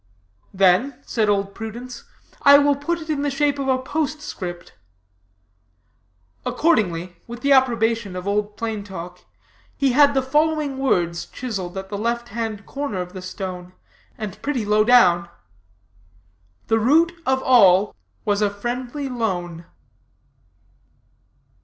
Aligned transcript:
Then,' 0.51 0.97
said 1.03 1.29
Old 1.29 1.53
Prudence, 1.53 2.05
'I 2.41 2.57
will 2.57 2.75
put 2.75 2.97
it 2.99 3.07
in 3.07 3.21
the 3.21 3.29
shape 3.29 3.59
of 3.59 3.67
a 3.67 3.77
postscript.' 3.77 4.73
Accordingly, 6.43 7.17
with 7.27 7.41
the 7.41 7.51
approbation 7.51 8.15
of 8.15 8.27
Old 8.27 8.57
Plain 8.57 8.83
Talk, 8.83 9.19
he 9.77 9.91
had 9.91 10.15
the 10.15 10.23
following 10.23 10.79
words 10.79 11.27
chiseled 11.27 11.77
at 11.77 11.89
the 11.89 11.99
left 11.99 12.29
hand 12.29 12.65
corner 12.65 12.97
of 12.99 13.13
the 13.13 13.21
stone, 13.21 13.73
and 14.17 14.41
pretty 14.41 14.65
low 14.65 14.83
down: 14.83 15.29
'The 16.65 16.79
root 16.79 17.11
of 17.27 17.43
all 17.43 17.93
was 18.25 18.41
a 18.41 18.49
friendly 18.49 19.07
loan.'" 19.07 19.65